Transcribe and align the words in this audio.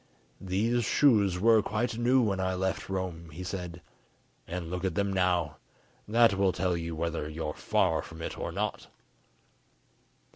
"These 0.41 0.83
shoes 0.83 1.39
were 1.39 1.61
quite 1.61 1.95
new 1.95 2.23
when 2.23 2.39
I 2.39 2.55
left 2.55 2.89
Rome," 2.89 3.29
he 3.29 3.43
said, 3.43 3.83
"and 4.47 4.67
look 4.71 4.83
at 4.83 4.95
them 4.95 5.13
now; 5.13 5.57
that 6.07 6.33
will 6.33 6.51
tell 6.51 6.75
you 6.75 6.95
whether 6.95 7.29
you 7.29 7.49
are 7.49 7.53
far 7.53 8.01
from 8.01 8.23
it 8.23 8.35
or 8.35 8.51
not." 8.51 8.87